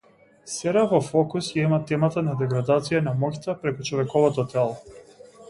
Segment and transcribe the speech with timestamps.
[0.51, 4.75] Сера во фокус ја има темата на деградација на моќта преку човековото тело.